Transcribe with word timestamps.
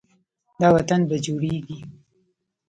دا 0.59 0.67
وطن 0.75 1.01
به 1.09 1.15
جوړیږي. 1.25 1.79